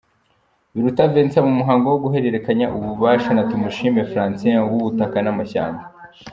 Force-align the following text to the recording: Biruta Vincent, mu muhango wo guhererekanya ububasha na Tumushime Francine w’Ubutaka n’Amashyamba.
Biruta 0.73 1.03
Vincent, 1.13 1.45
mu 1.47 1.53
muhango 1.59 1.85
wo 1.89 1.99
guhererekanya 2.03 2.65
ububasha 2.75 3.29
na 3.33 3.43
Tumushime 3.49 4.01
Francine 4.11 4.59
w’Ubutaka 4.69 5.17
n’Amashyamba. 5.21 5.83